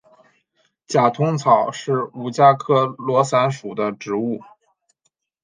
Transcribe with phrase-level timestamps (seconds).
[0.87, 4.41] 假通草是五加科罗伞属的植物。